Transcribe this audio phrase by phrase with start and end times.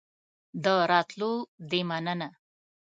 [0.63, 1.31] د راتلو
[1.69, 2.29] دي مننه